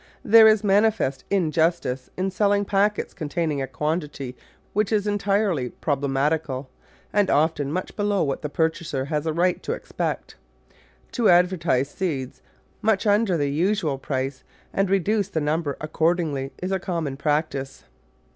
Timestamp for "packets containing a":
2.65-3.67